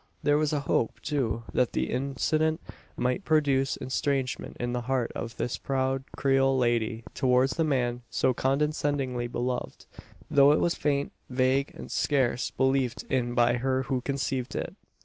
There 0.23 0.39
was 0.39 0.51
a 0.51 0.61
hope, 0.61 0.99
too, 1.01 1.43
that 1.53 1.73
the 1.73 1.91
incident 1.91 2.59
might 2.97 3.23
produce 3.23 3.77
estrangement 3.79 4.57
in 4.59 4.73
the 4.73 4.81
heart 4.89 5.11
of 5.13 5.37
this 5.37 5.59
proud 5.59 6.05
Creole 6.17 6.57
lady 6.57 7.03
towards 7.13 7.55
the 7.55 7.63
man 7.63 8.01
so 8.09 8.33
condescendingly 8.33 9.27
beloved; 9.27 9.85
though 10.27 10.53
it 10.53 10.59
was 10.59 10.73
faint, 10.73 11.11
vague, 11.29 11.75
scarce 11.87 12.49
believed 12.49 13.03
in 13.11 13.35
by 13.35 13.57
her 13.57 13.83
who 13.83 14.01
conceived 14.01 14.55
it. 14.55 14.75